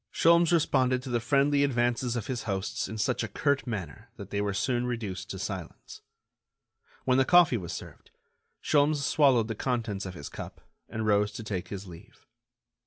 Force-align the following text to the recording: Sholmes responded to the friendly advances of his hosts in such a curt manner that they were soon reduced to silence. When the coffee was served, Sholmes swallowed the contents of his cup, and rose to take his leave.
Sholmes 0.11 0.51
responded 0.51 1.03
to 1.03 1.11
the 1.11 1.19
friendly 1.19 1.63
advances 1.63 2.15
of 2.15 2.25
his 2.25 2.45
hosts 2.49 2.89
in 2.89 2.97
such 2.97 3.21
a 3.21 3.27
curt 3.27 3.67
manner 3.67 4.09
that 4.15 4.31
they 4.31 4.41
were 4.41 4.51
soon 4.51 4.87
reduced 4.87 5.29
to 5.29 5.37
silence. 5.37 6.01
When 7.05 7.19
the 7.19 7.23
coffee 7.23 7.57
was 7.57 7.71
served, 7.71 8.09
Sholmes 8.63 9.03
swallowed 9.03 9.47
the 9.47 9.53
contents 9.53 10.07
of 10.07 10.15
his 10.15 10.27
cup, 10.27 10.61
and 10.89 11.05
rose 11.05 11.31
to 11.33 11.43
take 11.43 11.67
his 11.67 11.85
leave. 11.85 12.25